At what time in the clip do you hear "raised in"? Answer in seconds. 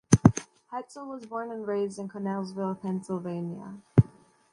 1.67-2.09